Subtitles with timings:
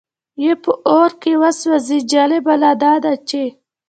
[0.43, 2.71] یې په اور کې وسوځي، جالبه لا
[3.03, 3.43] دا چې.